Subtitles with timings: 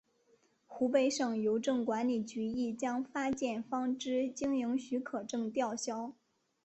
[0.65, 6.11] 湖北省邮政管理局亦将发件方之经营许可证吊销。